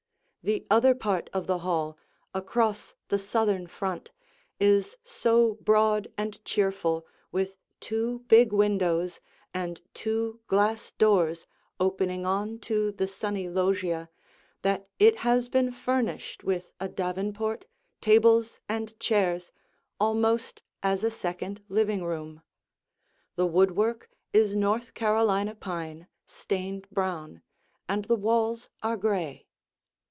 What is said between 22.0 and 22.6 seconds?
room.